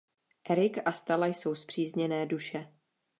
Eric 0.49 0.73
a 0.85 0.91
Stella 0.91 1.25
jsou 1.27 1.55
spřízněné 1.55 2.25
duše. 2.25 2.67